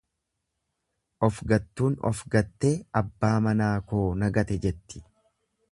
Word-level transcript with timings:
Of 1.27 1.41
gattuun 1.51 1.97
of 2.11 2.23
gattee 2.37 2.73
abbaa 3.03 3.33
manaa 3.49 3.73
koo 3.93 4.05
na 4.23 4.33
gate 4.39 4.61
jetti. 4.67 5.09